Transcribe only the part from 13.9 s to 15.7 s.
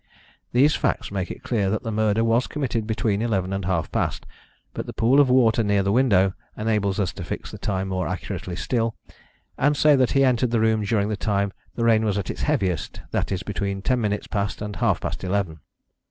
minutes past and half past eleven."